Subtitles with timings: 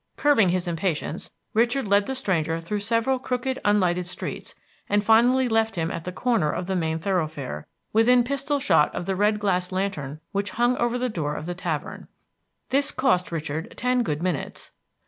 [0.17, 4.55] Curbing his impatience, Richard led the stranger through several crooked, unlighted streets,
[4.89, 9.05] and finally left him at the corner of the main thoroughfare, within pistol shot of
[9.05, 12.07] the red glass lantern which hung over the door of the tavern.
[12.69, 14.71] This cost Richard ten good minutes.